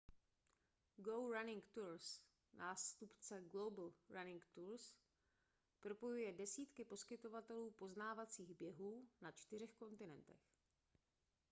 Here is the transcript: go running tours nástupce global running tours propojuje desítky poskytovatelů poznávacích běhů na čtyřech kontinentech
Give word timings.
go 1.07 1.17
running 1.31 1.61
tours 1.73 2.07
nástupce 2.61 3.37
global 3.51 3.91
running 4.09 4.41
tours 4.53 4.95
propojuje 5.79 6.31
desítky 6.33 6.85
poskytovatelů 6.85 7.71
poznávacích 7.71 8.53
běhů 8.53 9.05
na 9.21 9.31
čtyřech 9.31 9.73
kontinentech 9.73 10.39